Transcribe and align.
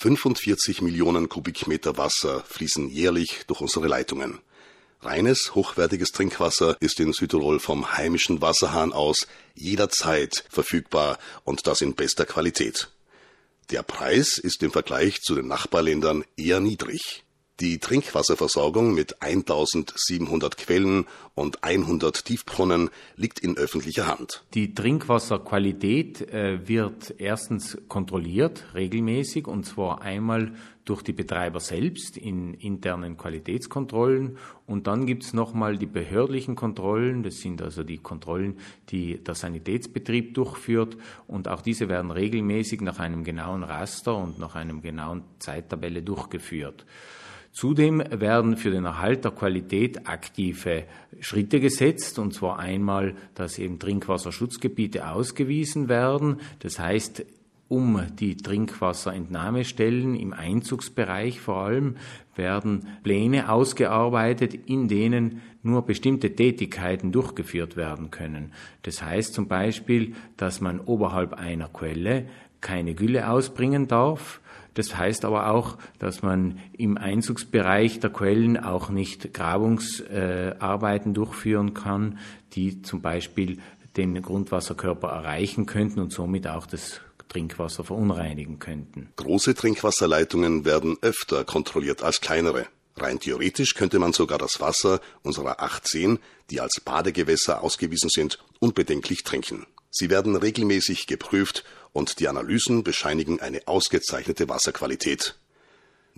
45 0.00 0.80
Millionen 0.80 1.28
Kubikmeter 1.28 1.96
Wasser 1.96 2.44
fließen 2.46 2.88
jährlich 2.88 3.42
durch 3.48 3.60
unsere 3.60 3.88
Leitungen. 3.88 4.38
Reines, 5.00 5.56
hochwertiges 5.56 6.12
Trinkwasser 6.12 6.76
ist 6.78 7.00
in 7.00 7.12
Südtirol 7.12 7.58
vom 7.58 7.96
heimischen 7.96 8.40
Wasserhahn 8.40 8.92
aus 8.92 9.26
jederzeit 9.56 10.44
verfügbar 10.50 11.18
und 11.42 11.66
das 11.66 11.80
in 11.80 11.96
bester 11.96 12.26
Qualität. 12.26 12.90
Der 13.72 13.82
Preis 13.82 14.38
ist 14.38 14.62
im 14.62 14.70
Vergleich 14.70 15.20
zu 15.20 15.34
den 15.34 15.48
Nachbarländern 15.48 16.24
eher 16.36 16.60
niedrig. 16.60 17.24
Die 17.60 17.78
Trinkwasserversorgung 17.78 18.94
mit 18.94 19.20
1700 19.20 20.56
Quellen 20.56 21.06
und 21.34 21.64
100 21.64 22.24
Tiefbrunnen 22.24 22.88
liegt 23.16 23.40
in 23.40 23.56
öffentlicher 23.56 24.06
Hand. 24.06 24.44
Die 24.54 24.74
Trinkwasserqualität 24.74 26.20
äh, 26.32 26.68
wird 26.68 27.16
erstens 27.18 27.76
kontrolliert, 27.88 28.64
regelmäßig, 28.74 29.48
und 29.48 29.64
zwar 29.64 30.02
einmal 30.02 30.52
durch 30.88 31.02
die 31.02 31.12
Betreiber 31.12 31.60
selbst 31.60 32.16
in 32.16 32.54
internen 32.54 33.16
Qualitätskontrollen. 33.16 34.38
Und 34.66 34.86
dann 34.86 35.06
gibt 35.06 35.24
es 35.24 35.34
nochmal 35.34 35.76
die 35.76 35.86
behördlichen 35.86 36.54
Kontrollen. 36.54 37.22
Das 37.22 37.40
sind 37.40 37.60
also 37.60 37.82
die 37.82 37.98
Kontrollen, 37.98 38.56
die 38.88 39.22
der 39.22 39.34
Sanitätsbetrieb 39.34 40.34
durchführt. 40.34 40.96
Und 41.26 41.48
auch 41.48 41.60
diese 41.60 41.88
werden 41.88 42.10
regelmäßig 42.10 42.80
nach 42.80 43.00
einem 43.00 43.22
genauen 43.22 43.64
Raster 43.64 44.16
und 44.16 44.38
nach 44.38 44.54
einem 44.54 44.80
genauen 44.80 45.24
Zeittabelle 45.38 46.02
durchgeführt. 46.02 46.86
Zudem 47.52 47.98
werden 47.98 48.56
für 48.56 48.70
den 48.70 48.84
Erhalt 48.84 49.24
der 49.24 49.32
Qualität 49.32 50.06
aktive 50.06 50.84
Schritte 51.20 51.60
gesetzt, 51.60 52.18
und 52.18 52.32
zwar 52.32 52.58
einmal, 52.58 53.16
dass 53.34 53.58
eben 53.58 53.78
Trinkwasserschutzgebiete 53.78 55.08
ausgewiesen 55.08 55.88
werden. 55.88 56.40
Das 56.60 56.78
heißt, 56.78 57.24
um 57.68 58.02
die 58.18 58.36
Trinkwasserentnahmestellen 58.36 60.14
im 60.14 60.32
Einzugsbereich 60.32 61.40
vor 61.40 61.64
allem 61.64 61.96
werden 62.34 62.86
Pläne 63.02 63.50
ausgearbeitet, 63.50 64.54
in 64.54 64.88
denen 64.88 65.42
nur 65.62 65.82
bestimmte 65.82 66.34
Tätigkeiten 66.34 67.12
durchgeführt 67.12 67.76
werden 67.76 68.10
können. 68.10 68.52
Das 68.82 69.02
heißt 69.02 69.34
zum 69.34 69.48
Beispiel, 69.48 70.14
dass 70.36 70.60
man 70.60 70.80
oberhalb 70.80 71.34
einer 71.34 71.68
Quelle 71.68 72.26
keine 72.60 72.94
Gülle 72.94 73.28
ausbringen 73.28 73.86
darf, 73.86 74.40
das 74.78 74.96
heißt 74.96 75.24
aber 75.24 75.50
auch, 75.50 75.76
dass 75.98 76.22
man 76.22 76.60
im 76.72 76.98
Einzugsbereich 76.98 77.98
der 77.98 78.10
Quellen 78.10 78.56
auch 78.56 78.90
nicht 78.90 79.34
Grabungsarbeiten 79.34 81.14
durchführen 81.14 81.74
kann, 81.74 82.18
die 82.52 82.80
zum 82.82 83.02
Beispiel 83.02 83.58
den 83.96 84.22
Grundwasserkörper 84.22 85.08
erreichen 85.08 85.66
könnten 85.66 85.98
und 85.98 86.12
somit 86.12 86.46
auch 86.46 86.64
das 86.64 87.00
Trinkwasser 87.28 87.84
verunreinigen 87.84 88.58
könnten. 88.58 89.12
Große 89.16 89.54
Trinkwasserleitungen 89.54 90.64
werden 90.64 90.96
öfter 91.02 91.44
kontrolliert 91.44 92.02
als 92.02 92.20
kleinere. 92.20 92.66
Rein 92.96 93.20
theoretisch 93.20 93.74
könnte 93.74 93.98
man 93.98 94.12
sogar 94.12 94.38
das 94.38 94.60
Wasser 94.60 95.00
unserer 95.22 95.60
18, 95.62 96.18
die 96.50 96.60
als 96.60 96.80
Badegewässer 96.80 97.62
ausgewiesen 97.62 98.10
sind, 98.10 98.38
unbedenklich 98.58 99.22
trinken. 99.22 99.66
Sie 99.90 100.10
werden 100.10 100.36
regelmäßig 100.36 101.06
geprüft 101.06 101.64
und 101.92 102.20
die 102.20 102.28
Analysen 102.28 102.82
bescheinigen 102.82 103.40
eine 103.40 103.66
ausgezeichnete 103.66 104.48
Wasserqualität. 104.48 105.36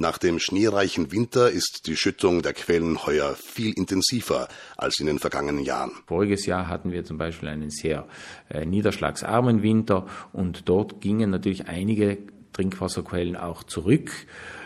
Nach 0.00 0.16
dem 0.16 0.38
schneereichen 0.38 1.12
Winter 1.12 1.50
ist 1.50 1.86
die 1.86 1.94
Schüttung 1.94 2.40
der 2.40 2.54
Quellen 2.54 3.04
heuer 3.04 3.34
viel 3.34 3.74
intensiver 3.74 4.48
als 4.78 4.98
in 4.98 5.04
den 5.04 5.18
vergangenen 5.18 5.62
Jahren. 5.62 5.90
Voriges 6.06 6.46
Jahr 6.46 6.68
hatten 6.68 6.90
wir 6.90 7.04
zum 7.04 7.18
Beispiel 7.18 7.50
einen 7.50 7.68
sehr 7.68 8.08
äh, 8.48 8.64
niederschlagsarmen 8.64 9.62
Winter 9.62 10.06
und 10.32 10.70
dort 10.70 11.02
gingen 11.02 11.28
natürlich 11.28 11.66
einige 11.66 12.16
Trinkwasserquellen 12.54 13.36
auch 13.36 13.62
zurück. 13.62 14.10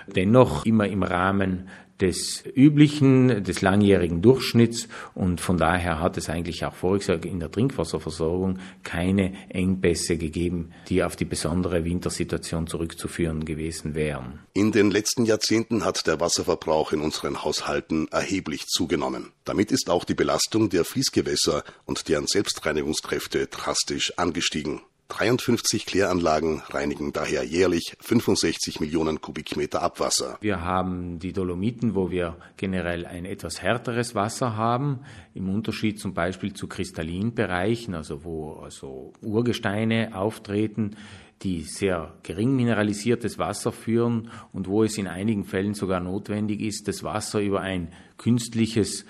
Dennoch 0.06 0.66
immer 0.66 0.86
im 0.86 1.02
Rahmen 1.02 1.68
des 2.00 2.42
üblichen, 2.54 3.44
des 3.44 3.62
langjährigen 3.62 4.20
Durchschnitts 4.20 4.88
und 5.14 5.40
von 5.40 5.56
daher 5.56 6.00
hat 6.00 6.16
es 6.16 6.28
eigentlich 6.28 6.64
auch 6.64 6.74
voriges 6.74 7.08
in 7.08 7.40
der 7.40 7.50
Trinkwasserversorgung 7.50 8.58
keine 8.82 9.32
Engpässe 9.48 10.16
gegeben, 10.16 10.72
die 10.88 11.04
auf 11.04 11.16
die 11.16 11.24
besondere 11.24 11.84
Wintersituation 11.84 12.66
zurückzuführen 12.66 13.44
gewesen 13.44 13.94
wären. 13.94 14.40
In 14.54 14.72
den 14.72 14.90
letzten 14.90 15.24
Jahrzehnten 15.24 15.84
hat 15.84 16.06
der 16.06 16.20
Wasserverbrauch 16.20 16.92
in 16.92 17.00
unseren 17.00 17.44
Haushalten 17.44 18.08
erheblich 18.08 18.66
zugenommen. 18.66 19.32
Damit 19.44 19.70
ist 19.70 19.88
auch 19.88 20.04
die 20.04 20.14
Belastung 20.14 20.70
der 20.70 20.84
Fließgewässer 20.84 21.62
und 21.84 22.08
deren 22.08 22.26
Selbstreinigungskräfte 22.26 23.46
drastisch 23.46 24.18
angestiegen. 24.18 24.80
53 25.16 25.86
Kläranlagen 25.86 26.62
reinigen 26.70 27.12
daher 27.12 27.44
jährlich 27.44 27.96
65 28.00 28.80
Millionen 28.80 29.20
Kubikmeter 29.20 29.80
Abwasser. 29.80 30.38
Wir 30.40 30.62
haben 30.62 31.20
die 31.20 31.32
Dolomiten, 31.32 31.94
wo 31.94 32.10
wir 32.10 32.36
generell 32.56 33.06
ein 33.06 33.24
etwas 33.24 33.62
härteres 33.62 34.16
Wasser 34.16 34.56
haben, 34.56 35.04
im 35.32 35.48
Unterschied 35.54 36.00
zum 36.00 36.14
Beispiel 36.14 36.52
zu 36.52 36.66
Kristallinbereichen, 36.66 37.94
also 37.94 38.24
wo 38.24 38.54
also 38.54 39.12
Urgesteine 39.22 40.16
auftreten, 40.16 40.96
die 41.42 41.62
sehr 41.62 42.14
gering 42.24 42.56
mineralisiertes 42.56 43.38
Wasser 43.38 43.70
führen 43.70 44.32
und 44.52 44.66
wo 44.66 44.82
es 44.82 44.98
in 44.98 45.06
einigen 45.06 45.44
Fällen 45.44 45.74
sogar 45.74 46.00
notwendig 46.00 46.60
ist, 46.60 46.88
das 46.88 47.04
Wasser 47.04 47.40
über 47.40 47.60
ein 47.60 47.92
künstliches 48.18 49.04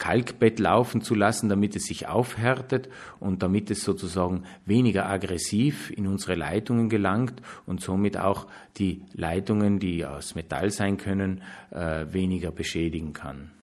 Kalkbett 0.00 0.58
laufen 0.58 1.02
zu 1.02 1.14
lassen, 1.14 1.50
damit 1.50 1.76
es 1.76 1.84
sich 1.84 2.08
aufhärtet 2.08 2.88
und 3.20 3.42
damit 3.42 3.70
es 3.70 3.84
sozusagen 3.84 4.44
weniger 4.64 5.06
aggressiv 5.06 5.90
in 5.90 6.06
unsere 6.06 6.36
Leitungen 6.36 6.88
gelangt 6.88 7.42
und 7.66 7.82
somit 7.82 8.16
auch 8.16 8.46
die 8.78 9.02
Leitungen, 9.12 9.78
die 9.78 10.06
aus 10.06 10.34
Metall 10.34 10.70
sein 10.70 10.96
können, 10.96 11.42
äh, 11.70 12.06
weniger 12.12 12.50
beschädigen 12.50 13.12
kann. 13.12 13.50